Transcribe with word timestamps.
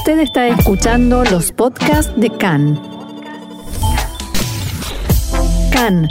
Usted 0.00 0.20
está 0.20 0.48
escuchando 0.48 1.24
los 1.24 1.52
podcasts 1.52 2.10
de 2.18 2.30
CAN. 2.30 2.80
CAN, 5.70 6.08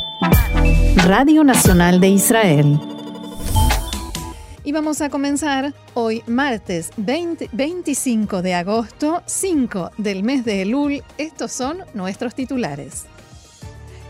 Radio 1.07 1.43
Nacional 1.43 1.99
de 1.99 2.09
Israel. 2.09 2.79
Y 4.63 4.73
vamos 4.73 5.01
a 5.01 5.09
comenzar 5.09 5.73
hoy 5.95 6.21
martes 6.27 6.91
25 6.97 8.43
de 8.43 8.53
agosto, 8.53 9.23
5 9.25 9.89
del 9.97 10.21
mes 10.21 10.45
de 10.45 10.61
Elul. 10.61 11.03
Estos 11.17 11.51
son 11.51 11.79
nuestros 11.95 12.35
titulares. 12.35 13.07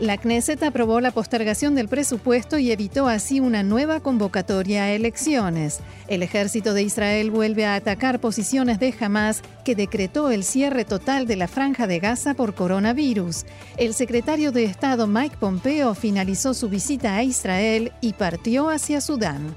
La 0.00 0.16
Knesset 0.16 0.62
aprobó 0.62 1.02
la 1.02 1.10
postergación 1.10 1.74
del 1.74 1.86
presupuesto 1.86 2.56
y 2.56 2.72
evitó 2.72 3.06
así 3.06 3.38
una 3.38 3.62
nueva 3.62 4.00
convocatoria 4.00 4.84
a 4.84 4.92
elecciones. 4.92 5.80
El 6.08 6.22
ejército 6.22 6.72
de 6.72 6.82
Israel 6.82 7.30
vuelve 7.30 7.66
a 7.66 7.74
atacar 7.74 8.18
posiciones 8.18 8.80
de 8.80 8.94
Hamas 8.98 9.42
que 9.62 9.74
decretó 9.74 10.30
el 10.30 10.42
cierre 10.42 10.86
total 10.86 11.26
de 11.26 11.36
la 11.36 11.48
franja 11.48 11.86
de 11.86 11.98
Gaza 11.98 12.32
por 12.32 12.54
coronavirus. 12.54 13.44
El 13.76 13.92
secretario 13.92 14.52
de 14.52 14.64
Estado 14.64 15.06
Mike 15.06 15.36
Pompeo 15.38 15.94
finalizó 15.94 16.54
su 16.54 16.70
visita 16.70 17.16
a 17.16 17.22
Israel 17.22 17.92
y 18.00 18.14
partió 18.14 18.70
hacia 18.70 19.02
Sudán. 19.02 19.54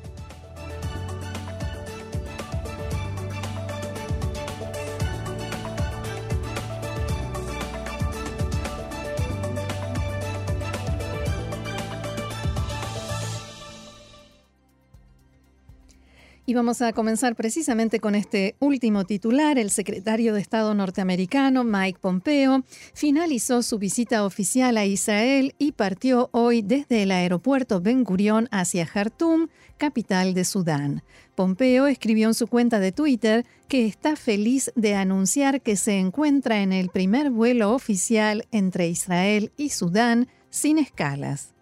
Y 16.45 16.55
vamos 16.55 16.81
a 16.81 16.91
comenzar 16.91 17.37
precisamente 17.37 18.01
con 18.01 18.15
este 18.15 18.57
último 18.59 19.05
titular. 19.05 19.57
El 19.57 19.69
secretario 19.69 20.33
de 20.33 20.41
Estado 20.41 20.73
norteamericano, 20.73 21.63
Mike 21.63 21.99
Pompeo, 22.01 22.65
finalizó 22.93 23.63
su 23.63 23.79
visita 23.79 24.25
oficial 24.25 24.75
a 24.75 24.85
Israel 24.85 25.55
y 25.57 25.71
partió 25.71 26.29
hoy 26.33 26.61
desde 26.61 27.03
el 27.03 27.11
aeropuerto 27.11 27.79
Ben 27.79 28.03
Gurion 28.03 28.49
hacia 28.51 28.85
Jartum, 28.85 29.47
capital 29.77 30.33
de 30.33 30.43
Sudán. 30.43 31.01
Pompeo 31.33 31.87
escribió 31.87 32.27
en 32.27 32.33
su 32.33 32.47
cuenta 32.47 32.81
de 32.81 32.91
Twitter 32.91 33.45
que 33.69 33.85
está 33.85 34.17
feliz 34.17 34.69
de 34.75 34.95
anunciar 34.95 35.61
que 35.61 35.77
se 35.77 35.97
encuentra 35.97 36.61
en 36.61 36.73
el 36.73 36.89
primer 36.89 37.29
vuelo 37.31 37.73
oficial 37.73 38.45
entre 38.51 38.89
Israel 38.89 39.53
y 39.55 39.69
Sudán 39.69 40.27
sin 40.49 40.77
escalas. 40.77 41.52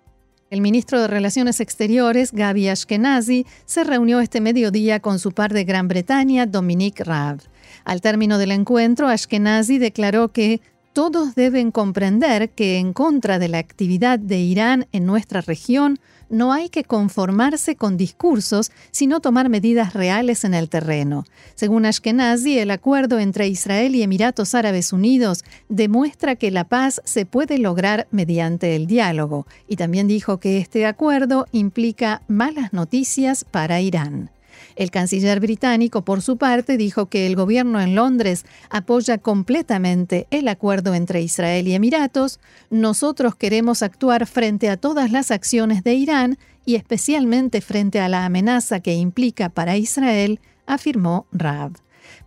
El 0.51 0.59
ministro 0.59 0.99
de 0.99 1.07
Relaciones 1.07 1.61
Exteriores, 1.61 2.33
Gaby 2.33 2.67
Ashkenazi, 2.67 3.45
se 3.63 3.85
reunió 3.85 4.19
este 4.19 4.41
mediodía 4.41 4.99
con 4.99 5.17
su 5.17 5.31
par 5.31 5.53
de 5.53 5.63
Gran 5.63 5.87
Bretaña, 5.87 6.45
Dominique 6.45 7.05
Raab. 7.05 7.39
Al 7.85 8.01
término 8.01 8.37
del 8.37 8.51
encuentro, 8.51 9.07
Ashkenazi 9.07 9.77
declaró 9.77 10.33
que 10.33 10.59
todos 10.91 11.35
deben 11.35 11.71
comprender 11.71 12.49
que 12.49 12.79
en 12.79 12.91
contra 12.91 13.39
de 13.39 13.47
la 13.47 13.59
actividad 13.59 14.19
de 14.19 14.39
Irán 14.39 14.87
en 14.91 15.05
nuestra 15.05 15.39
región, 15.39 15.99
no 16.31 16.53
hay 16.53 16.69
que 16.69 16.83
conformarse 16.83 17.75
con 17.75 17.97
discursos, 17.97 18.71
sino 18.89 19.19
tomar 19.19 19.49
medidas 19.49 19.93
reales 19.93 20.43
en 20.43 20.53
el 20.53 20.69
terreno. 20.69 21.25
Según 21.55 21.85
Ashkenazi, 21.85 22.57
el 22.57 22.71
acuerdo 22.71 23.19
entre 23.19 23.47
Israel 23.47 23.93
y 23.95 24.01
Emiratos 24.01 24.55
Árabes 24.55 24.93
Unidos 24.93 25.43
demuestra 25.69 26.35
que 26.35 26.49
la 26.49 26.63
paz 26.63 27.01
se 27.05 27.25
puede 27.25 27.59
lograr 27.59 28.07
mediante 28.11 28.75
el 28.75 28.87
diálogo, 28.87 29.45
y 29.67 29.75
también 29.75 30.07
dijo 30.07 30.39
que 30.39 30.57
este 30.57 30.85
acuerdo 30.85 31.45
implica 31.51 32.21
malas 32.27 32.73
noticias 32.73 33.43
para 33.43 33.81
Irán. 33.81 34.31
El 34.75 34.91
canciller 34.91 35.39
británico, 35.39 36.03
por 36.03 36.21
su 36.21 36.37
parte, 36.37 36.77
dijo 36.77 37.07
que 37.07 37.27
el 37.27 37.35
gobierno 37.35 37.79
en 37.81 37.95
Londres 37.95 38.45
apoya 38.69 39.17
completamente 39.17 40.27
el 40.31 40.47
acuerdo 40.47 40.93
entre 40.93 41.21
Israel 41.21 41.67
y 41.67 41.73
Emiratos. 41.73 42.39
Nosotros 42.69 43.35
queremos 43.35 43.81
actuar 43.83 44.25
frente 44.27 44.69
a 44.69 44.77
todas 44.77 45.11
las 45.11 45.31
acciones 45.31 45.83
de 45.83 45.93
Irán 45.93 46.37
y 46.65 46.75
especialmente 46.75 47.61
frente 47.61 47.99
a 47.99 48.09
la 48.09 48.25
amenaza 48.25 48.79
que 48.79 48.93
implica 48.93 49.49
para 49.49 49.77
Israel, 49.77 50.39
afirmó 50.65 51.25
Raab. 51.31 51.73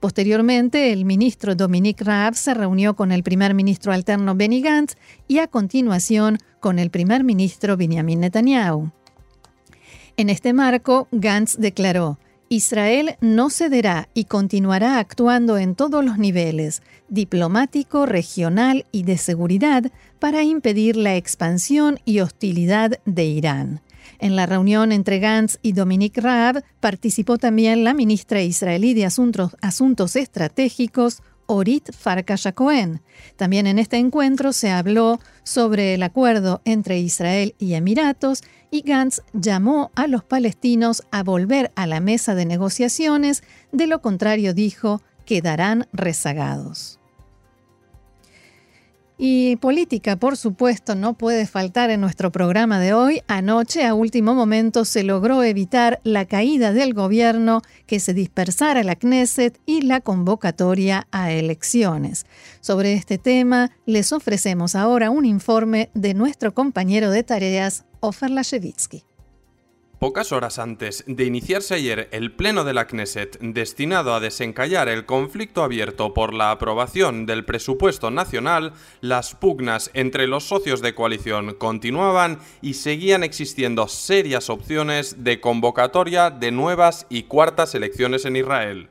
Posteriormente, 0.01 0.93
el 0.93 1.05
ministro 1.05 1.55
Dominique 1.55 2.05
Raab 2.05 2.35
se 2.35 2.55
reunió 2.55 2.95
con 2.95 3.13
el 3.13 3.23
primer 3.23 3.55
ministro 3.55 3.93
alterno 3.93 4.35
Benny 4.35 4.61
Gantz 4.61 4.97
y 5.29 5.39
a 5.39 5.47
continuación 5.47 6.39
con 6.61 6.79
el 6.79 6.91
primer 6.91 7.25
ministro 7.25 7.77
Benjamin 7.77 8.21
Netanyahu. 8.21 8.91
En 10.17 10.31
este 10.31 10.53
marco, 10.53 11.09
Gantz 11.11 11.57
declaró, 11.59 12.19
Israel 12.49 13.17
no 13.21 13.51
cederá 13.51 14.09
y 14.15 14.27
continuará 14.27 15.01
actuando 15.01 15.59
en 15.59 15.75
todos 15.75 16.05
los 16.05 16.19
niveles, 16.19 16.83
diplomático, 17.09 18.07
regional 18.07 18.87
y 18.93 19.03
de 19.03 19.19
seguridad, 19.19 19.91
para 20.21 20.45
impedir 20.45 20.97
la 20.97 21.17
expansión 21.17 21.99
y 22.05 22.21
hostilidad 22.21 23.01
de 23.05 23.25
Irán. 23.25 23.81
En 24.21 24.37
la 24.37 24.47
reunión 24.47 24.93
entre 24.93 25.19
Gantz 25.19 25.59
y 25.63 25.73
Dominique 25.73 26.21
Raab 26.21 26.63
participó 26.79 27.37
también 27.37 27.83
la 27.83 27.93
ministra 27.93 28.41
israelí 28.41 28.95
de 28.95 29.07
Asuntos, 29.07 29.57
Asuntos 29.61 30.15
Estratégicos, 30.15 31.23
Orit 31.47 31.93
Farkas 31.93 32.49
También 33.37 33.67
en 33.67 33.79
este 33.79 33.97
encuentro 33.99 34.53
se 34.53 34.71
habló 34.71 35.21
sobre 35.43 35.95
el 35.95 36.03
acuerdo 36.03 36.61
entre 36.65 36.99
Israel 36.99 37.55
y 37.59 37.75
Emiratos 37.75 38.43
y 38.71 38.83
Gantz 38.83 39.23
llamó 39.33 39.91
a 39.95 40.07
los 40.07 40.25
palestinos 40.25 41.05
a 41.11 41.23
volver 41.23 41.71
a 41.77 41.87
la 41.87 42.01
mesa 42.01 42.35
de 42.35 42.45
negociaciones, 42.45 43.43
de 43.73 43.87
lo 43.87 44.01
contrario 44.01 44.55
dijo, 44.55 45.01
quedarán 45.25 45.87
rezagados. 45.93 46.99
Y 49.17 49.57
política, 49.57 50.17
por 50.17 50.37
supuesto, 50.37 50.97
no 50.97 51.15
puede 51.15 51.47
faltar 51.47 51.91
en 51.91 52.01
nuestro 52.01 52.33
programa 52.33 52.81
de 52.81 52.95
hoy. 52.95 53.23
Anoche, 53.29 53.87
a 53.87 53.95
último 53.95 54.35
momento, 54.35 54.85
se 54.85 55.05
logró 55.05 55.45
evitar 55.45 56.01
la 56.03 56.25
caída 56.25 56.73
del 56.73 56.95
gobierno, 56.95 57.63
que 57.87 58.01
se 58.01 58.13
dispersara 58.13 58.83
la 58.83 58.97
Knesset 58.97 59.61
y 59.67 59.83
la 59.83 60.01
convocatoria 60.01 61.07
a 61.13 61.31
elecciones. 61.31 62.27
Sobre 62.61 62.95
este 62.95 63.19
tema, 63.19 63.71
les 63.87 64.13
ofrecemos 64.13 64.75
ahora 64.75 65.11
un 65.11 65.25
informe 65.27 65.91
de 65.95 66.15
nuestro 66.15 66.53
compañero 66.53 67.13
de 67.13 67.23
tareas, 67.23 67.85
Ofer 68.01 68.31
Lashevitsky. 68.31 69.05
Pocas 69.99 70.33
horas 70.33 70.59
antes 70.59 71.05
de 71.07 71.25
iniciarse 71.25 71.75
ayer 71.75 72.09
el 72.11 72.33
pleno 72.33 72.65
de 72.65 72.75
la 72.75 72.87
Knesset 72.87 73.39
destinado 73.41 74.13
a 74.13 74.21
desencallar 74.21 74.89
el 74.89 75.07
conflicto 75.07 75.63
abierto 75.63 76.13
por 76.13 76.35
la 76.35 76.51
aprobación 76.51 77.27
del 77.27 77.45
presupuesto 77.45 78.11
nacional, 78.11 78.73
las 79.01 79.35
pugnas 79.35 79.91
entre 79.95 80.27
los 80.27 80.45
socios 80.45 80.83
de 80.83 80.95
coalición 80.95 81.55
continuaban 81.55 82.41
y 82.61 82.75
seguían 82.75 83.23
existiendo 83.23 83.87
serias 83.87 84.51
opciones 84.51 85.23
de 85.23 85.41
convocatoria 85.41 86.31
de 86.31 86.51
nuevas 86.51 87.07
y 87.09 87.23
cuartas 87.23 87.75
elecciones 87.75 88.25
en 88.25 88.37
Israel. 88.37 88.89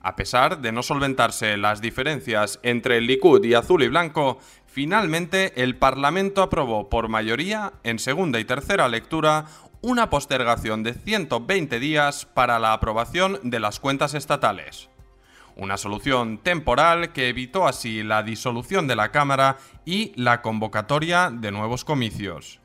A 0.00 0.16
pesar 0.16 0.60
de 0.60 0.70
no 0.70 0.82
solventarse 0.82 1.56
las 1.56 1.80
diferencias 1.80 2.60
entre 2.62 2.98
el 2.98 3.06
Likud 3.06 3.42
y 3.42 3.54
azul 3.54 3.82
y 3.82 3.88
blanco, 3.88 4.38
finalmente 4.74 5.62
el 5.62 5.76
Parlamento 5.76 6.42
aprobó 6.42 6.88
por 6.90 7.08
mayoría, 7.08 7.74
en 7.84 8.00
segunda 8.00 8.40
y 8.40 8.44
tercera 8.44 8.88
lectura, 8.88 9.46
una 9.82 10.10
postergación 10.10 10.82
de 10.82 10.94
120 10.94 11.78
días 11.78 12.26
para 12.26 12.58
la 12.58 12.72
aprobación 12.72 13.38
de 13.44 13.60
las 13.60 13.78
cuentas 13.78 14.14
estatales. 14.14 14.88
Una 15.54 15.76
solución 15.76 16.38
temporal 16.38 17.12
que 17.12 17.28
evitó 17.28 17.68
así 17.68 18.02
la 18.02 18.24
disolución 18.24 18.88
de 18.88 18.96
la 18.96 19.12
Cámara 19.12 19.58
y 19.84 20.12
la 20.16 20.42
convocatoria 20.42 21.30
de 21.32 21.52
nuevos 21.52 21.84
comicios. 21.84 22.58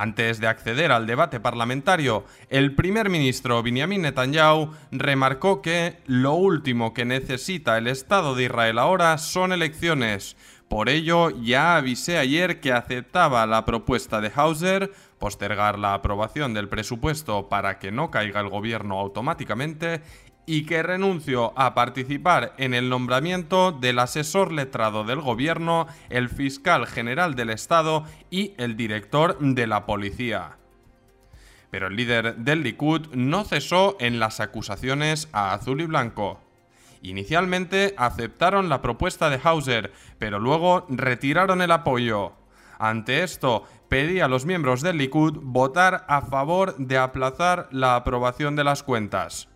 Antes 0.00 0.38
de 0.38 0.46
acceder 0.46 0.92
al 0.92 1.08
debate 1.08 1.40
parlamentario, 1.40 2.24
el 2.50 2.76
primer 2.76 3.08
ministro 3.08 3.64
Benjamin 3.64 4.02
Netanyahu 4.02 4.72
remarcó 4.92 5.60
que 5.60 5.96
lo 6.06 6.34
último 6.34 6.94
que 6.94 7.04
necesita 7.04 7.78
el 7.78 7.88
Estado 7.88 8.36
de 8.36 8.44
Israel 8.44 8.78
ahora 8.78 9.18
son 9.18 9.50
elecciones. 9.50 10.36
Por 10.68 10.90
ello, 10.90 11.30
ya 11.30 11.76
avisé 11.76 12.18
ayer 12.18 12.60
que 12.60 12.72
aceptaba 12.72 13.46
la 13.46 13.64
propuesta 13.64 14.20
de 14.20 14.30
Hauser 14.34 14.92
postergar 15.18 15.78
la 15.78 15.94
aprobación 15.94 16.54
del 16.54 16.68
presupuesto 16.68 17.48
para 17.48 17.78
que 17.78 17.90
no 17.90 18.10
caiga 18.10 18.40
el 18.40 18.48
gobierno 18.48 18.98
automáticamente 18.98 20.02
y 20.46 20.64
que 20.64 20.82
renunció 20.82 21.52
a 21.56 21.74
participar 21.74 22.54
en 22.56 22.72
el 22.72 22.88
nombramiento 22.88 23.72
del 23.72 23.98
asesor 23.98 24.52
letrado 24.52 25.04
del 25.04 25.20
gobierno, 25.20 25.86
el 26.08 26.30
fiscal 26.30 26.86
general 26.86 27.34
del 27.34 27.50
Estado 27.50 28.04
y 28.30 28.54
el 28.56 28.76
director 28.76 29.38
de 29.40 29.66
la 29.66 29.84
policía. 29.84 30.56
Pero 31.70 31.88
el 31.88 31.96
líder 31.96 32.36
del 32.36 32.62
Likud 32.62 33.08
no 33.14 33.44
cesó 33.44 33.98
en 34.00 34.20
las 34.20 34.40
acusaciones 34.40 35.28
a 35.32 35.52
Azul 35.52 35.82
y 35.82 35.86
Blanco. 35.86 36.40
Inicialmente 37.02 37.94
aceptaron 37.96 38.68
la 38.68 38.82
propuesta 38.82 39.30
de 39.30 39.40
Hauser, 39.42 39.92
pero 40.18 40.38
luego 40.38 40.86
retiraron 40.88 41.62
el 41.62 41.70
apoyo. 41.70 42.32
Ante 42.78 43.22
esto, 43.22 43.64
pedí 43.88 44.20
a 44.20 44.28
los 44.28 44.46
miembros 44.46 44.82
del 44.82 44.98
Likud 44.98 45.38
votar 45.42 46.04
a 46.08 46.22
favor 46.22 46.76
de 46.76 46.98
aplazar 46.98 47.68
la 47.70 47.96
aprobación 47.96 48.56
de 48.56 48.64
las 48.64 48.82
cuentas. 48.82 49.48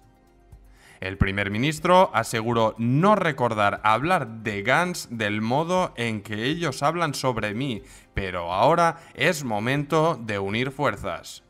El 1.00 1.18
primer 1.18 1.50
ministro 1.50 2.12
aseguró 2.14 2.76
no 2.78 3.16
recordar 3.16 3.80
hablar 3.82 4.28
de 4.44 4.62
Gans 4.62 5.08
del 5.10 5.40
modo 5.40 5.92
en 5.96 6.22
que 6.22 6.44
ellos 6.44 6.84
hablan 6.84 7.14
sobre 7.14 7.54
mí, 7.54 7.82
pero 8.14 8.52
ahora 8.52 8.98
es 9.14 9.42
momento 9.42 10.16
de 10.20 10.38
unir 10.38 10.70
fuerzas. 10.70 11.42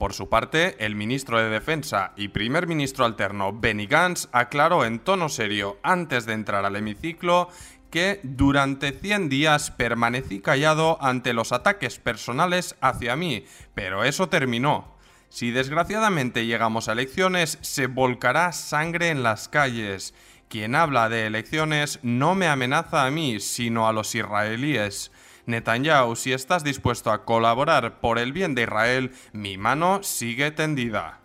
Por 0.00 0.14
su 0.14 0.30
parte, 0.30 0.82
el 0.82 0.94
ministro 0.94 1.38
de 1.38 1.50
Defensa 1.50 2.12
y 2.16 2.28
primer 2.28 2.66
ministro 2.66 3.04
alterno 3.04 3.52
Benny 3.52 3.84
Gantz 3.84 4.30
aclaró 4.32 4.86
en 4.86 4.98
tono 4.98 5.28
serio 5.28 5.78
antes 5.82 6.24
de 6.24 6.32
entrar 6.32 6.64
al 6.64 6.74
hemiciclo 6.76 7.50
que 7.90 8.18
durante 8.22 8.92
100 8.92 9.28
días 9.28 9.70
permanecí 9.70 10.40
callado 10.40 10.96
ante 11.02 11.34
los 11.34 11.52
ataques 11.52 11.98
personales 11.98 12.76
hacia 12.80 13.14
mí, 13.14 13.44
pero 13.74 14.02
eso 14.02 14.30
terminó. 14.30 14.96
Si 15.28 15.50
desgraciadamente 15.50 16.46
llegamos 16.46 16.88
a 16.88 16.92
elecciones, 16.92 17.58
se 17.60 17.86
volcará 17.86 18.52
sangre 18.52 19.10
en 19.10 19.22
las 19.22 19.50
calles. 19.50 20.14
Quien 20.48 20.76
habla 20.76 21.10
de 21.10 21.26
elecciones 21.26 21.98
no 22.02 22.34
me 22.34 22.48
amenaza 22.48 23.04
a 23.04 23.10
mí, 23.10 23.38
sino 23.38 23.86
a 23.86 23.92
los 23.92 24.14
israelíes. 24.14 25.12
Netanyahu, 25.50 26.16
si 26.16 26.32
estás 26.32 26.64
dispuesto 26.64 27.10
a 27.10 27.24
colaborar 27.24 28.00
por 28.00 28.18
el 28.18 28.32
bien 28.32 28.54
de 28.54 28.62
Israel, 28.62 29.12
mi 29.32 29.58
mano 29.58 30.02
sigue 30.02 30.50
tendida. 30.50 31.20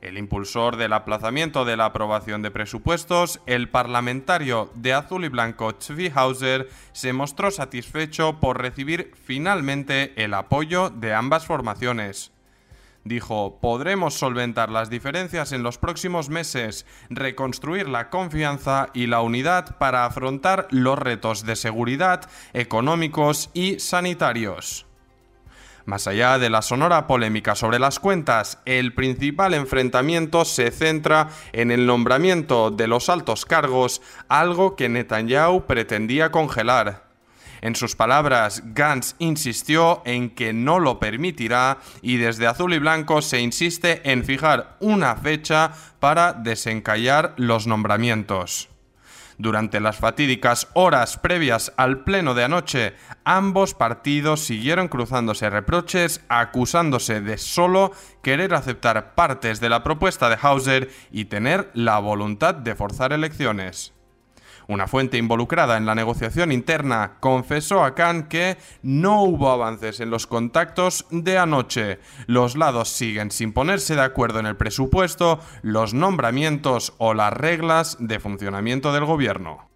El 0.00 0.18
impulsor 0.18 0.76
del 0.76 0.92
aplazamiento 0.92 1.64
de 1.64 1.76
la 1.76 1.86
aprobación 1.86 2.42
de 2.42 2.50
presupuestos, 2.50 3.40
el 3.46 3.68
parlamentario 3.68 4.70
de 4.74 4.92
azul 4.92 5.24
y 5.24 5.28
blanco 5.28 5.74
Tzvi 5.74 6.12
se 6.92 7.12
mostró 7.12 7.50
satisfecho 7.50 8.38
por 8.38 8.60
recibir 8.60 9.12
finalmente 9.24 10.12
el 10.22 10.34
apoyo 10.34 10.90
de 10.90 11.14
ambas 11.14 11.46
formaciones. 11.46 12.35
Dijo, 13.06 13.60
podremos 13.60 14.14
solventar 14.14 14.68
las 14.68 14.90
diferencias 14.90 15.52
en 15.52 15.62
los 15.62 15.78
próximos 15.78 16.28
meses, 16.28 16.86
reconstruir 17.08 17.88
la 17.88 18.10
confianza 18.10 18.88
y 18.94 19.06
la 19.06 19.20
unidad 19.20 19.78
para 19.78 20.04
afrontar 20.04 20.66
los 20.70 20.98
retos 20.98 21.46
de 21.46 21.54
seguridad, 21.54 22.28
económicos 22.52 23.50
y 23.54 23.78
sanitarios. 23.78 24.86
Más 25.84 26.08
allá 26.08 26.40
de 26.40 26.50
la 26.50 26.62
sonora 26.62 27.06
polémica 27.06 27.54
sobre 27.54 27.78
las 27.78 28.00
cuentas, 28.00 28.58
el 28.64 28.92
principal 28.92 29.54
enfrentamiento 29.54 30.44
se 30.44 30.72
centra 30.72 31.28
en 31.52 31.70
el 31.70 31.86
nombramiento 31.86 32.72
de 32.72 32.88
los 32.88 33.08
altos 33.08 33.46
cargos, 33.46 34.02
algo 34.26 34.74
que 34.74 34.88
Netanyahu 34.88 35.64
pretendía 35.66 36.32
congelar. 36.32 37.05
En 37.60 37.74
sus 37.74 37.96
palabras, 37.96 38.62
Gantz 38.74 39.14
insistió 39.18 40.02
en 40.04 40.30
que 40.30 40.52
no 40.52 40.78
lo 40.78 40.98
permitirá 40.98 41.78
y 42.02 42.16
desde 42.16 42.46
Azul 42.46 42.74
y 42.74 42.78
Blanco 42.78 43.22
se 43.22 43.40
insiste 43.40 44.10
en 44.10 44.24
fijar 44.24 44.76
una 44.80 45.16
fecha 45.16 45.72
para 46.00 46.32
desencallar 46.32 47.34
los 47.36 47.66
nombramientos. 47.66 48.68
Durante 49.38 49.80
las 49.80 49.98
fatídicas 49.98 50.68
horas 50.72 51.18
previas 51.18 51.72
al 51.76 52.04
pleno 52.04 52.32
de 52.32 52.44
anoche, 52.44 52.94
ambos 53.24 53.74
partidos 53.74 54.40
siguieron 54.40 54.88
cruzándose 54.88 55.50
reproches, 55.50 56.22
acusándose 56.28 57.20
de 57.20 57.36
solo 57.36 57.92
querer 58.22 58.54
aceptar 58.54 59.14
partes 59.14 59.60
de 59.60 59.68
la 59.68 59.82
propuesta 59.82 60.30
de 60.30 60.38
Hauser 60.40 60.90
y 61.10 61.26
tener 61.26 61.70
la 61.74 61.98
voluntad 61.98 62.54
de 62.54 62.74
forzar 62.74 63.12
elecciones. 63.12 63.95
Una 64.68 64.88
fuente 64.88 65.16
involucrada 65.16 65.76
en 65.76 65.86
la 65.86 65.94
negociación 65.94 66.50
interna 66.50 67.18
confesó 67.20 67.84
a 67.84 67.94
Khan 67.94 68.28
que 68.28 68.56
no 68.82 69.22
hubo 69.22 69.50
avances 69.50 70.00
en 70.00 70.10
los 70.10 70.26
contactos 70.26 71.06
de 71.10 71.38
anoche. 71.38 71.98
Los 72.26 72.56
lados 72.56 72.88
siguen 72.88 73.30
sin 73.30 73.52
ponerse 73.52 73.94
de 73.94 74.02
acuerdo 74.02 74.40
en 74.40 74.46
el 74.46 74.56
presupuesto, 74.56 75.38
los 75.62 75.94
nombramientos 75.94 76.94
o 76.98 77.14
las 77.14 77.32
reglas 77.32 77.96
de 78.00 78.18
funcionamiento 78.18 78.92
del 78.92 79.04
gobierno. 79.04 79.68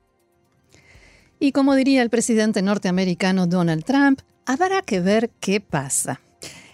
Y 1.38 1.52
como 1.52 1.75
diría 1.75 2.02
el 2.02 2.10
presidente 2.10 2.60
norteamericano 2.60 3.46
Donald 3.46 3.84
Trump, 3.84 4.20
habrá 4.44 4.82
que 4.82 5.00
ver 5.00 5.31
qué 5.40 5.60
pasa. 5.60 6.20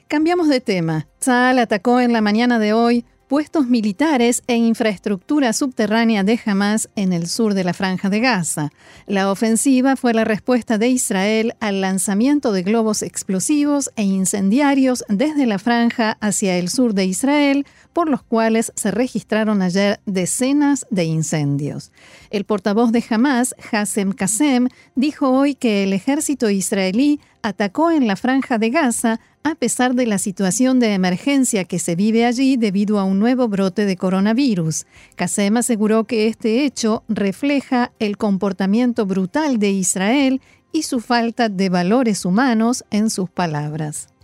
Cambiamos 0.08 0.48
de 0.48 0.60
tema. 0.60 1.06
Tzal 1.18 1.58
atacó 1.58 2.00
en 2.00 2.12
la 2.12 2.20
mañana 2.20 2.58
de 2.58 2.72
hoy 2.72 3.04
puestos 3.28 3.66
militares 3.66 4.42
e 4.46 4.54
infraestructura 4.54 5.52
subterránea 5.52 6.22
de 6.22 6.38
Hamas 6.44 6.88
en 6.94 7.12
el 7.12 7.26
sur 7.26 7.54
de 7.54 7.64
la 7.64 7.74
franja 7.74 8.08
de 8.08 8.20
Gaza. 8.20 8.70
La 9.06 9.30
ofensiva 9.30 9.96
fue 9.96 10.14
la 10.14 10.24
respuesta 10.24 10.78
de 10.78 10.88
Israel 10.88 11.54
al 11.60 11.80
lanzamiento 11.80 12.52
de 12.52 12.62
globos 12.62 13.02
explosivos 13.02 13.90
e 13.96 14.04
incendiarios 14.04 15.04
desde 15.08 15.46
la 15.46 15.58
franja 15.58 16.16
hacia 16.20 16.56
el 16.56 16.68
sur 16.68 16.94
de 16.94 17.06
Israel, 17.06 17.66
por 17.92 18.08
los 18.08 18.22
cuales 18.22 18.72
se 18.76 18.90
registraron 18.90 19.62
ayer 19.62 20.00
decenas 20.06 20.86
de 20.90 21.04
incendios. 21.04 21.90
El 22.30 22.44
portavoz 22.44 22.92
de 22.92 23.04
Hamas, 23.08 23.54
Hassem 23.72 24.12
Qasem, 24.12 24.68
dijo 24.94 25.30
hoy 25.30 25.54
que 25.54 25.82
el 25.82 25.92
ejército 25.92 26.48
israelí 26.50 27.20
atacó 27.46 27.92
en 27.92 28.08
la 28.08 28.16
franja 28.16 28.58
de 28.58 28.70
Gaza 28.70 29.20
a 29.44 29.54
pesar 29.54 29.94
de 29.94 30.06
la 30.06 30.18
situación 30.18 30.80
de 30.80 30.94
emergencia 30.94 31.64
que 31.64 31.78
se 31.78 31.94
vive 31.94 32.26
allí 32.26 32.56
debido 32.56 32.98
a 32.98 33.04
un 33.04 33.20
nuevo 33.20 33.46
brote 33.46 33.86
de 33.86 33.96
coronavirus. 33.96 34.86
Qasem 35.14 35.56
aseguró 35.56 36.04
que 36.04 36.26
este 36.26 36.64
hecho 36.64 37.04
refleja 37.08 37.92
el 38.00 38.16
comportamiento 38.16 39.06
brutal 39.06 39.58
de 39.60 39.70
Israel 39.70 40.40
y 40.72 40.82
su 40.82 41.00
falta 41.00 41.48
de 41.48 41.68
valores 41.68 42.24
humanos 42.24 42.84
en 42.90 43.10
sus 43.10 43.30
palabras. 43.30 44.15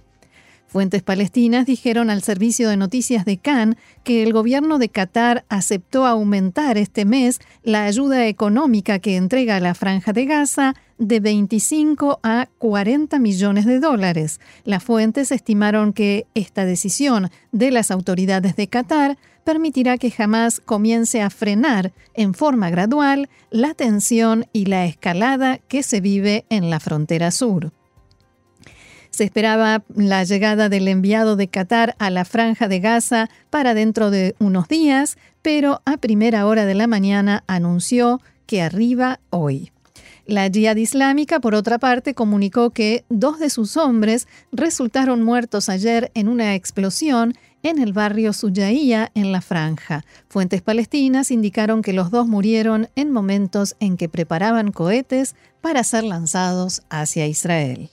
Fuentes 0.73 1.03
palestinas 1.03 1.67
dijeron 1.67 2.09
al 2.09 2.23
servicio 2.23 2.71
de 2.71 2.79
noticias 2.79 3.27
de 3.27 3.37
Cannes 3.37 3.77
que 4.05 4.23
el 4.23 4.33
gobierno 4.33 4.79
de 4.79 4.89
Qatar 4.89 5.45
aceptó 5.51 6.07
aumentar 6.07 6.79
este 6.79 7.05
mes 7.05 7.41
la 7.63 7.85
ayuda 7.85 8.27
económica 8.27 8.99
que 8.99 9.17
entrega 9.17 9.57
a 9.57 9.61
la 9.61 9.75
franja 9.75 10.15
de 10.15 10.25
Gaza 10.25 10.75
de 10.97 11.21
25 11.21 12.21
a 12.23 12.49
40 12.57 13.19
millones 13.19 13.67
de 13.67 13.81
dólares. 13.81 14.41
Las 14.65 14.83
fuentes 14.83 15.31
estimaron 15.31 15.93
que 15.93 16.27
esta 16.33 16.65
decisión 16.65 17.29
de 17.51 17.71
las 17.71 17.91
autoridades 17.91 18.57
de 18.57 18.67
Qatar 18.67 19.19
permitirá 19.45 19.99
que 19.99 20.11
jamás 20.11 20.59
comience 20.59 21.21
a 21.21 21.29
frenar 21.29 21.93
en 22.15 22.33
forma 22.33 22.71
gradual 22.71 23.29
la 23.51 23.75
tensión 23.75 24.47
y 24.55 24.65
la 24.65 24.87
escalada 24.87 25.59
que 25.59 25.83
se 25.83 26.01
vive 26.01 26.47
en 26.49 26.71
la 26.71 26.81
frontera 26.81 27.31
sur. 27.31 27.73
Se 29.13 29.25
esperaba 29.25 29.85
la 29.95 30.25
llegada 30.25 30.71
del 30.71 30.89
enviado 30.89 31.37
de 31.37 31.47
Qatar 31.47 31.95
a 31.99 32.09
la 32.09 32.25
franja 32.25 32.67
de 32.67 32.81
Gaza 32.81 33.29
para 33.51 33.75
dentro 33.75 34.11
de 34.11 34.35
unos 34.39 34.69
días, 34.69 35.19
pero 35.43 35.83
a 35.85 35.99
primera 35.99 36.47
hora 36.47 36.65
de 36.65 36.75
la 36.75 36.87
mañana 36.87 37.45
anunció 37.47 38.23
que 38.47 38.63
arriba 38.63 39.21
hoy. 39.29 39.71
La 40.25 40.49
Jihad 40.49 40.77
Islámica, 40.77 41.41
por 41.41 41.55
otra 41.55 41.79
parte, 41.79 42.15
comunicó 42.15 42.71
que 42.71 43.05
dos 43.11 43.39
de 43.39 43.51
sus 43.51 43.77
hombres 43.77 44.29
resultaron 44.51 45.23
muertos 45.23 45.69
ayer 45.69 46.11
en 46.15 46.29
una 46.29 46.55
explosión 46.55 47.35
en 47.63 47.81
el 47.81 47.93
barrio 47.93 48.33
Suyaía, 48.33 49.11
en 49.15 49.31
la 49.31 49.43
franja. 49.43 50.05
Fuentes 50.29 50.63
palestinas 50.63 51.31
indicaron 51.31 51.83
que 51.83 51.93
los 51.93 52.11
dos 52.11 52.27
murieron 52.29 52.89
en 52.97 53.11
momentos 53.11 53.77
en 53.79 53.99
que 53.99 54.09
preparaban 54.09 54.73
cohetes 54.73 55.35
para 55.61 55.85
ser 55.85 56.05
lanzados 56.05 56.83
hacia 56.89 57.27
Israel. 57.27 57.91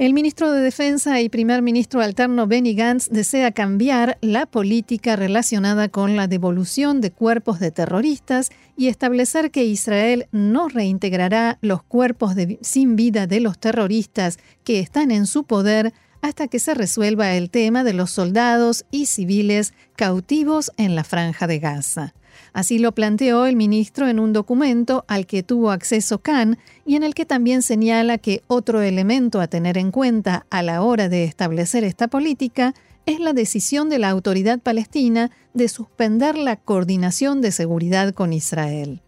El 0.00 0.14
ministro 0.14 0.50
de 0.50 0.62
Defensa 0.62 1.20
y 1.20 1.28
primer 1.28 1.60
ministro 1.60 2.00
alterno 2.00 2.46
Benny 2.46 2.74
Gantz 2.74 3.10
desea 3.10 3.52
cambiar 3.52 4.16
la 4.22 4.46
política 4.46 5.14
relacionada 5.14 5.90
con 5.90 6.16
la 6.16 6.26
devolución 6.26 7.02
de 7.02 7.10
cuerpos 7.10 7.60
de 7.60 7.70
terroristas 7.70 8.48
y 8.78 8.88
establecer 8.88 9.50
que 9.50 9.64
Israel 9.64 10.26
no 10.32 10.68
reintegrará 10.68 11.58
los 11.60 11.82
cuerpos 11.82 12.32
sin 12.62 12.96
vida 12.96 13.26
de 13.26 13.40
los 13.40 13.58
terroristas 13.58 14.38
que 14.64 14.80
están 14.80 15.10
en 15.10 15.26
su 15.26 15.44
poder 15.44 15.92
hasta 16.22 16.48
que 16.48 16.58
se 16.58 16.74
resuelva 16.74 17.34
el 17.34 17.50
tema 17.50 17.84
de 17.84 17.92
los 17.92 18.10
soldados 18.10 18.84
y 18.90 19.06
civiles 19.06 19.72
cautivos 19.96 20.72
en 20.76 20.94
la 20.94 21.04
franja 21.04 21.46
de 21.46 21.58
Gaza. 21.58 22.14
Así 22.52 22.78
lo 22.78 22.92
planteó 22.92 23.46
el 23.46 23.56
ministro 23.56 24.08
en 24.08 24.18
un 24.18 24.32
documento 24.32 25.04
al 25.08 25.26
que 25.26 25.42
tuvo 25.42 25.70
acceso 25.70 26.20
Khan 26.20 26.58
y 26.84 26.96
en 26.96 27.02
el 27.02 27.14
que 27.14 27.26
también 27.26 27.62
señala 27.62 28.18
que 28.18 28.42
otro 28.48 28.82
elemento 28.82 29.40
a 29.40 29.46
tener 29.46 29.78
en 29.78 29.90
cuenta 29.90 30.46
a 30.50 30.62
la 30.62 30.82
hora 30.82 31.08
de 31.08 31.24
establecer 31.24 31.84
esta 31.84 32.08
política 32.08 32.74
es 33.06 33.20
la 33.20 33.32
decisión 33.32 33.88
de 33.88 33.98
la 33.98 34.10
autoridad 34.10 34.58
palestina 34.58 35.30
de 35.54 35.68
suspender 35.68 36.36
la 36.36 36.56
coordinación 36.56 37.40
de 37.40 37.52
seguridad 37.52 38.14
con 38.14 38.32
Israel. 38.32 39.00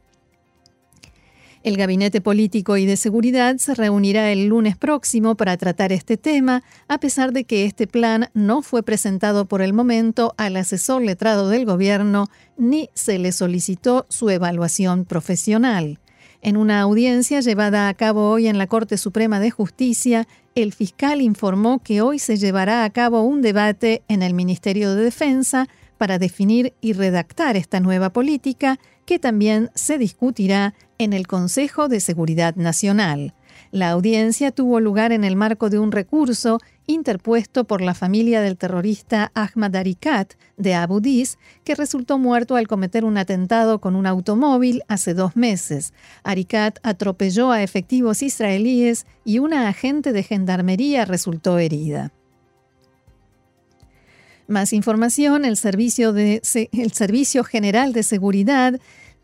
El 1.62 1.76
Gabinete 1.76 2.20
Político 2.20 2.76
y 2.76 2.86
de 2.86 2.96
Seguridad 2.96 3.56
se 3.58 3.76
reunirá 3.76 4.32
el 4.32 4.46
lunes 4.46 4.76
próximo 4.76 5.36
para 5.36 5.56
tratar 5.56 5.92
este 5.92 6.16
tema, 6.16 6.64
a 6.88 6.98
pesar 6.98 7.32
de 7.32 7.44
que 7.44 7.66
este 7.66 7.86
plan 7.86 8.30
no 8.34 8.62
fue 8.62 8.82
presentado 8.82 9.46
por 9.46 9.62
el 9.62 9.72
momento 9.72 10.34
al 10.38 10.56
asesor 10.56 11.02
letrado 11.02 11.48
del 11.48 11.64
gobierno 11.64 12.26
ni 12.56 12.90
se 12.94 13.20
le 13.20 13.30
solicitó 13.30 14.06
su 14.08 14.28
evaluación 14.30 15.04
profesional. 15.04 16.00
En 16.40 16.56
una 16.56 16.80
audiencia 16.80 17.40
llevada 17.40 17.88
a 17.88 17.94
cabo 17.94 18.30
hoy 18.30 18.48
en 18.48 18.58
la 18.58 18.66
Corte 18.66 18.96
Suprema 18.98 19.38
de 19.38 19.52
Justicia, 19.52 20.26
el 20.56 20.72
fiscal 20.72 21.22
informó 21.22 21.78
que 21.78 22.02
hoy 22.02 22.18
se 22.18 22.38
llevará 22.38 22.82
a 22.82 22.90
cabo 22.90 23.22
un 23.22 23.40
debate 23.40 24.02
en 24.08 24.24
el 24.24 24.34
Ministerio 24.34 24.96
de 24.96 25.04
Defensa 25.04 25.68
para 25.96 26.18
definir 26.18 26.74
y 26.80 26.94
redactar 26.94 27.56
esta 27.56 27.78
nueva 27.78 28.12
política 28.12 28.80
que 29.04 29.18
también 29.18 29.70
se 29.74 29.98
discutirá 29.98 30.74
en 30.98 31.12
el 31.12 31.26
Consejo 31.26 31.88
de 31.88 32.00
Seguridad 32.00 32.56
Nacional. 32.56 33.34
La 33.70 33.90
audiencia 33.90 34.50
tuvo 34.50 34.80
lugar 34.80 35.12
en 35.12 35.24
el 35.24 35.34
marco 35.34 35.70
de 35.70 35.78
un 35.78 35.92
recurso 35.92 36.58
interpuesto 36.86 37.64
por 37.64 37.80
la 37.80 37.94
familia 37.94 38.40
del 38.40 38.58
terrorista 38.58 39.30
Ahmad 39.34 39.76
Arikat 39.76 40.34
de 40.56 40.74
Abu 40.74 41.00
Dis, 41.00 41.38
que 41.64 41.74
resultó 41.74 42.18
muerto 42.18 42.56
al 42.56 42.68
cometer 42.68 43.04
un 43.04 43.16
atentado 43.16 43.80
con 43.80 43.96
un 43.96 44.06
automóvil 44.06 44.82
hace 44.88 45.14
dos 45.14 45.36
meses. 45.36 45.94
Arikat 46.22 46.78
atropelló 46.82 47.50
a 47.50 47.62
efectivos 47.62 48.22
israelíes 48.22 49.06
y 49.24 49.38
una 49.38 49.68
agente 49.68 50.12
de 50.12 50.22
gendarmería 50.22 51.04
resultó 51.04 51.58
herida. 51.58 52.12
Más 54.48 54.72
información, 54.72 55.44
el 55.44 55.56
Servicio, 55.56 56.12
de, 56.12 56.42
el 56.72 56.92
Servicio 56.92 57.44
General 57.44 57.92
de 57.92 58.02
Seguridad 58.02 58.80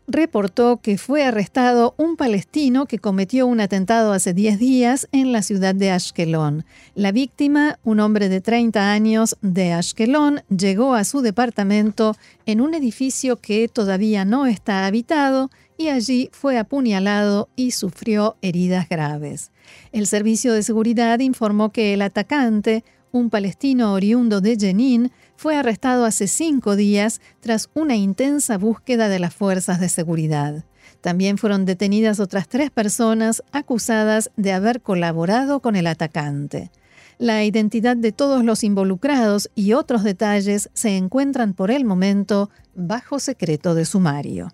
reportó 0.09 0.77
que 0.81 0.97
fue 0.97 1.23
arrestado 1.23 1.93
un 1.97 2.17
palestino 2.17 2.87
que 2.87 2.99
cometió 2.99 3.45
un 3.45 3.61
atentado 3.61 4.11
hace 4.11 4.33
10 4.33 4.57
días 4.57 5.07
en 5.11 5.31
la 5.31 5.43
ciudad 5.43 5.75
de 5.75 5.91
Ashkelon. 5.91 6.65
La 6.95 7.11
víctima, 7.11 7.77
un 7.83 7.99
hombre 7.99 8.27
de 8.27 8.41
30 8.41 8.91
años 8.91 9.37
de 9.41 9.71
Ashkelon, 9.71 10.41
llegó 10.49 10.95
a 10.95 11.03
su 11.03 11.21
departamento 11.21 12.15
en 12.47 12.59
un 12.59 12.73
edificio 12.73 13.37
que 13.37 13.67
todavía 13.67 14.25
no 14.25 14.47
está 14.47 14.87
habitado 14.87 15.51
y 15.77 15.89
allí 15.89 16.29
fue 16.33 16.57
apuñalado 16.57 17.47
y 17.55 17.71
sufrió 17.71 18.35
heridas 18.41 18.89
graves. 18.89 19.51
El 19.91 20.07
servicio 20.07 20.53
de 20.53 20.63
seguridad 20.63 21.19
informó 21.19 21.71
que 21.71 21.93
el 21.93 22.01
atacante, 22.01 22.83
un 23.11 23.29
palestino 23.29 23.93
oriundo 23.93 24.41
de 24.41 24.57
Jenin, 24.57 25.11
fue 25.35 25.55
arrestado 25.55 26.05
hace 26.05 26.27
cinco 26.27 26.75
días 26.75 27.21
tras 27.39 27.69
una 27.73 27.95
intensa 27.95 28.57
búsqueda 28.57 29.09
de 29.09 29.19
las 29.19 29.33
fuerzas 29.33 29.79
de 29.79 29.89
seguridad. 29.89 30.65
También 31.01 31.37
fueron 31.37 31.65
detenidas 31.65 32.19
otras 32.19 32.47
tres 32.47 32.71
personas 32.71 33.43
acusadas 33.51 34.31
de 34.35 34.51
haber 34.51 34.81
colaborado 34.81 35.61
con 35.61 35.75
el 35.75 35.87
atacante. 35.87 36.71
La 37.17 37.43
identidad 37.43 37.97
de 37.97 38.11
todos 38.11 38.45
los 38.45 38.63
involucrados 38.63 39.49
y 39.55 39.73
otros 39.73 40.03
detalles 40.03 40.69
se 40.73 40.95
encuentran 40.95 41.53
por 41.53 41.71
el 41.71 41.83
momento 41.83 42.49
bajo 42.75 43.19
secreto 43.19 43.75
de 43.75 43.85
sumario. 43.85 44.53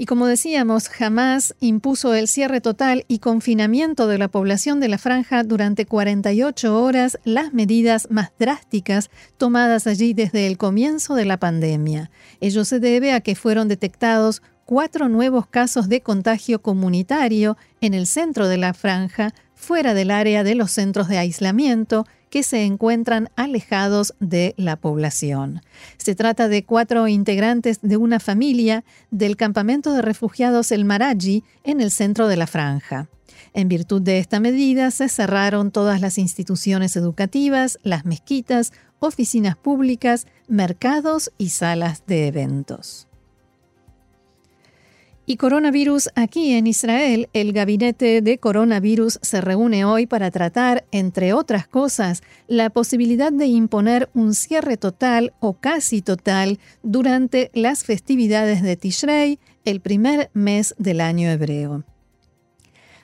Y 0.00 0.06
como 0.06 0.26
decíamos, 0.26 0.88
jamás 0.88 1.56
impuso 1.58 2.14
el 2.14 2.28
cierre 2.28 2.60
total 2.60 3.04
y 3.08 3.18
confinamiento 3.18 4.06
de 4.06 4.16
la 4.16 4.28
población 4.28 4.78
de 4.78 4.86
la 4.86 4.96
franja 4.96 5.42
durante 5.42 5.86
48 5.86 6.80
horas, 6.80 7.18
las 7.24 7.52
medidas 7.52 8.06
más 8.08 8.30
drásticas 8.38 9.10
tomadas 9.38 9.88
allí 9.88 10.14
desde 10.14 10.46
el 10.46 10.56
comienzo 10.56 11.16
de 11.16 11.24
la 11.24 11.38
pandemia. 11.38 12.12
Ello 12.40 12.64
se 12.64 12.78
debe 12.78 13.12
a 13.12 13.20
que 13.20 13.34
fueron 13.34 13.66
detectados 13.66 14.40
cuatro 14.64 15.08
nuevos 15.08 15.48
casos 15.48 15.88
de 15.88 16.00
contagio 16.00 16.62
comunitario 16.62 17.56
en 17.80 17.92
el 17.92 18.06
centro 18.06 18.46
de 18.46 18.58
la 18.58 18.74
franja, 18.74 19.34
fuera 19.56 19.94
del 19.94 20.12
área 20.12 20.44
de 20.44 20.54
los 20.54 20.70
centros 20.70 21.08
de 21.08 21.18
aislamiento, 21.18 22.06
que 22.30 22.42
se 22.42 22.64
encuentran 22.64 23.30
alejados 23.36 24.14
de 24.20 24.54
la 24.56 24.76
población. 24.76 25.62
Se 25.96 26.14
trata 26.14 26.48
de 26.48 26.64
cuatro 26.64 27.08
integrantes 27.08 27.78
de 27.82 27.96
una 27.96 28.20
familia 28.20 28.84
del 29.10 29.36
campamento 29.36 29.92
de 29.92 30.02
refugiados 30.02 30.72
El 30.72 30.84
Maraji 30.84 31.44
en 31.64 31.80
el 31.80 31.90
centro 31.90 32.28
de 32.28 32.36
la 32.36 32.46
franja. 32.46 33.08
En 33.54 33.68
virtud 33.68 34.02
de 34.02 34.18
esta 34.18 34.40
medida 34.40 34.90
se 34.90 35.08
cerraron 35.08 35.70
todas 35.70 36.00
las 36.00 36.18
instituciones 36.18 36.96
educativas, 36.96 37.78
las 37.82 38.04
mezquitas, 38.04 38.72
oficinas 39.00 39.56
públicas, 39.56 40.26
mercados 40.48 41.32
y 41.38 41.50
salas 41.50 42.04
de 42.06 42.26
eventos. 42.26 43.07
Y 45.30 45.36
coronavirus 45.36 46.08
aquí 46.14 46.52
en 46.54 46.66
Israel, 46.66 47.28
el 47.34 47.52
gabinete 47.52 48.22
de 48.22 48.38
coronavirus 48.38 49.18
se 49.20 49.42
reúne 49.42 49.84
hoy 49.84 50.06
para 50.06 50.30
tratar, 50.30 50.86
entre 50.90 51.34
otras 51.34 51.68
cosas, 51.68 52.22
la 52.46 52.70
posibilidad 52.70 53.30
de 53.30 53.44
imponer 53.44 54.08
un 54.14 54.32
cierre 54.32 54.78
total 54.78 55.34
o 55.38 55.52
casi 55.52 56.00
total 56.00 56.58
durante 56.82 57.50
las 57.52 57.84
festividades 57.84 58.62
de 58.62 58.78
Tishrei, 58.78 59.38
el 59.66 59.82
primer 59.82 60.30
mes 60.32 60.74
del 60.78 61.02
año 61.02 61.28
hebreo. 61.28 61.84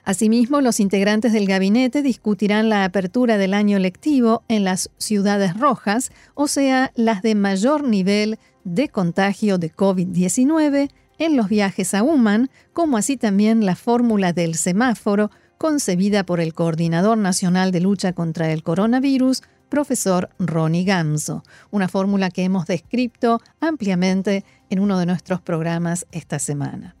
Asimismo, 0.03 0.61
los 0.61 0.79
integrantes 0.79 1.31
del 1.31 1.45
gabinete 1.45 2.01
discutirán 2.01 2.69
la 2.69 2.85
apertura 2.85 3.37
del 3.37 3.53
año 3.53 3.77
lectivo 3.77 4.41
en 4.47 4.63
las 4.63 4.89
ciudades 4.97 5.55
rojas, 5.59 6.11
o 6.33 6.47
sea, 6.47 6.91
las 6.95 7.21
de 7.21 7.35
mayor 7.35 7.83
nivel 7.83 8.39
de 8.63 8.89
contagio 8.89 9.59
de 9.59 9.71
COVID-19, 9.71 10.89
en 11.17 11.35
los 11.35 11.49
viajes 11.49 11.93
a 11.93 12.03
Uman, 12.03 12.49
como 12.73 12.97
así 12.97 13.17
también 13.17 13.65
la 13.65 13.75
fórmula 13.75 14.33
del 14.33 14.55
semáforo 14.55 15.31
concebida 15.57 16.25
por 16.25 16.39
el 16.39 16.53
Coordinador 16.53 17.17
Nacional 17.17 17.71
de 17.71 17.81
Lucha 17.81 18.13
contra 18.13 18.51
el 18.51 18.63
Coronavirus, 18.63 19.41
profesor 19.69 20.29
Ronnie 20.39 20.83
Gamso, 20.83 21.43
una 21.71 21.87
fórmula 21.87 22.29
que 22.29 22.43
hemos 22.43 22.67
descrito 22.67 23.41
ampliamente 23.59 24.45
en 24.69 24.79
uno 24.79 24.99
de 24.99 25.05
nuestros 25.05 25.41
programas 25.41 26.05
esta 26.11 26.39
semana. 26.39 26.95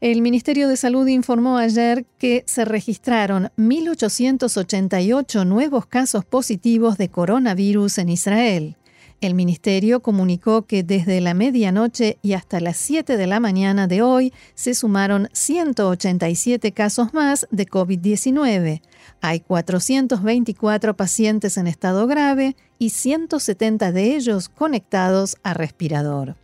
El 0.00 0.22
Ministerio 0.22 0.68
de 0.68 0.76
Salud 0.76 1.08
informó 1.08 1.58
ayer 1.58 2.06
que 2.18 2.44
se 2.46 2.64
registraron 2.64 3.50
1.888 3.58 5.44
nuevos 5.44 5.86
casos 5.86 6.24
positivos 6.24 6.98
de 6.98 7.08
coronavirus 7.08 7.98
en 7.98 8.08
Israel. 8.10 8.76
El 9.20 9.34
ministerio 9.34 10.00
comunicó 10.00 10.62
que 10.62 10.84
desde 10.84 11.20
la 11.20 11.34
medianoche 11.34 12.18
y 12.22 12.34
hasta 12.34 12.60
las 12.60 12.76
7 12.76 13.16
de 13.16 13.26
la 13.26 13.40
mañana 13.40 13.88
de 13.88 14.00
hoy 14.00 14.32
se 14.54 14.74
sumaron 14.74 15.28
187 15.32 16.70
casos 16.70 17.12
más 17.12 17.48
de 17.50 17.66
COVID-19. 17.66 18.80
Hay 19.20 19.40
424 19.40 20.96
pacientes 20.96 21.56
en 21.56 21.66
estado 21.66 22.06
grave 22.06 22.54
y 22.78 22.90
170 22.90 23.90
de 23.90 24.14
ellos 24.14 24.48
conectados 24.48 25.36
a 25.42 25.52
respirador. 25.52 26.36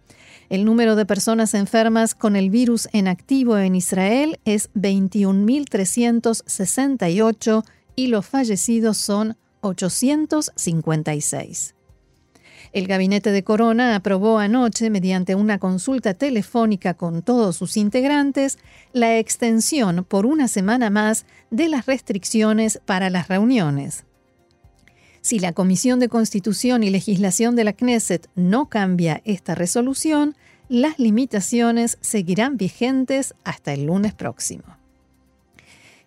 El 0.48 0.64
número 0.64 0.96
de 0.96 1.06
personas 1.06 1.54
enfermas 1.54 2.16
con 2.16 2.34
el 2.34 2.50
virus 2.50 2.88
en 2.92 3.06
activo 3.06 3.56
en 3.56 3.76
Israel 3.76 4.40
es 4.44 4.68
21.368 4.74 7.64
y 7.94 8.08
los 8.08 8.26
fallecidos 8.26 8.98
son 8.98 9.36
856. 9.60 11.74
El 12.74 12.88
gabinete 12.88 13.30
de 13.30 13.44
Corona 13.44 13.94
aprobó 13.94 14.40
anoche, 14.40 14.90
mediante 14.90 15.36
una 15.36 15.60
consulta 15.60 16.12
telefónica 16.14 16.94
con 16.94 17.22
todos 17.22 17.54
sus 17.54 17.76
integrantes, 17.76 18.58
la 18.92 19.16
extensión 19.16 20.04
por 20.04 20.26
una 20.26 20.48
semana 20.48 20.90
más 20.90 21.24
de 21.52 21.68
las 21.68 21.86
restricciones 21.86 22.80
para 22.84 23.10
las 23.10 23.28
reuniones. 23.28 24.02
Si 25.20 25.38
la 25.38 25.52
Comisión 25.52 26.00
de 26.00 26.08
Constitución 26.08 26.82
y 26.82 26.90
Legislación 26.90 27.54
de 27.54 27.62
la 27.62 27.74
Knesset 27.74 28.28
no 28.34 28.68
cambia 28.68 29.22
esta 29.24 29.54
resolución, 29.54 30.34
las 30.68 30.98
limitaciones 30.98 31.96
seguirán 32.00 32.56
vigentes 32.56 33.36
hasta 33.44 33.72
el 33.72 33.86
lunes 33.86 34.14
próximo. 34.14 34.64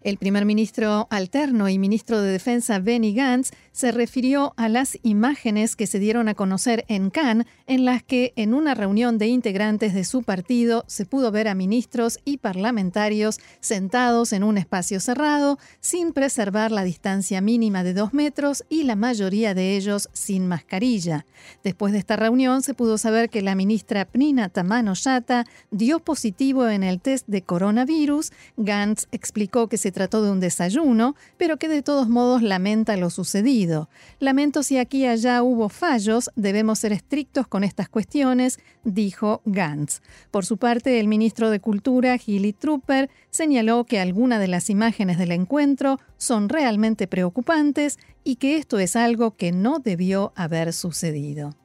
El 0.02 0.18
primer 0.18 0.46
ministro 0.46 1.08
alterno 1.10 1.68
y 1.70 1.80
ministro 1.80 2.22
de 2.22 2.32
Defensa 2.32 2.80
Benny 2.80 3.14
Gantz 3.14 3.52
se 3.72 3.92
refirió 3.92 4.54
a 4.56 4.70
las 4.70 4.98
imágenes 5.04 5.76
que 5.76 5.88
se 5.88 6.00
dieron 6.00 6.30
a 6.30 6.34
conocer 6.34 6.86
en 6.88 7.10
Cannes, 7.10 7.48
en 7.66 7.86
las 7.86 8.04
que 8.04 8.34
en 8.36 8.54
una 8.54 8.74
reunión 8.74 9.18
de 9.18 9.28
integrantes 9.28 9.94
de 9.94 10.04
su 10.04 10.24
partido 10.24 10.84
se 10.88 11.06
pudo 11.06 11.32
ver 11.32 11.48
a 11.48 11.56
ministros 11.56 12.20
y 12.26 12.38
parlamentarios 12.38 13.40
sentados 13.60 14.34
en 14.34 14.44
un 14.44 14.58
espacio 14.58 15.00
cerrado, 15.00 15.60
sin 15.80 16.14
preservar 16.14 16.72
la 16.72 16.84
distancia 16.84 17.42
mínima 17.42 17.84
de 17.84 17.94
dos 17.94 18.14
metros 18.14 18.66
y 18.70 18.84
la 18.84 18.96
mayoría 18.96 19.54
de 19.54 19.76
ellos 19.78 20.10
sin 20.14 20.48
mascarilla. 20.48 21.26
Después 21.64 21.94
de 21.94 22.00
esta 22.00 22.16
reunión 22.16 22.62
se 22.62 22.74
pudo 22.74 22.98
saber 22.98 23.30
que 23.30 23.42
la 23.42 23.56
ministra 23.56 24.06
Pnina 24.06 24.50
Tamano 24.50 24.94
Shata 24.96 25.46
dio 25.72 26.00
positivo 26.00 26.68
en 26.68 26.84
el 26.84 27.00
test 27.02 27.28
de 27.28 27.42
coronavirus. 27.42 28.32
Gantz 28.58 29.08
explicó 29.12 29.68
que 29.68 29.78
se 29.88 29.94
trató 29.94 30.22
de 30.22 30.32
un 30.32 30.42
desayuno, 30.42 31.16
pero 31.38 31.56
que 31.56 31.70
de 31.70 31.82
todos 31.82 32.10
modos 32.10 32.42
lamenta 32.42 32.98
lo 32.98 33.10
sucedido. 33.10 33.88
Lamento 34.20 34.62
si 34.62 34.78
aquí 34.78 35.04
y 35.04 35.06
allá 35.06 35.42
hubo 35.44 35.70
fallos, 35.70 36.30
debemos 36.36 36.80
ser 36.80 36.92
estrictos 36.92 37.48
con 37.48 37.64
estas 37.64 37.88
cuestiones, 37.88 38.60
dijo 38.84 39.42
Gantz. 39.46 40.02
Por 40.30 40.46
su 40.46 40.58
parte, 40.58 41.00
el 41.00 41.08
ministro 41.08 41.50
de 41.50 41.62
Cultura, 41.62 42.18
Gilly 42.18 42.52
Trooper, 42.52 43.10
señaló 43.30 43.86
que 43.86 44.02
algunas 44.02 44.42
de 44.42 44.50
las 44.50 44.70
imágenes 44.70 45.18
del 45.18 45.32
encuentro 45.32 46.02
son 46.18 46.50
realmente 46.50 47.08
preocupantes 47.08 47.98
y 48.26 48.36
que 48.36 48.58
esto 48.58 48.80
es 48.80 48.98
algo 48.98 49.38
que 49.38 49.54
no 49.54 49.80
debió 49.80 50.34
haber 50.36 50.74
sucedido. 50.74 51.56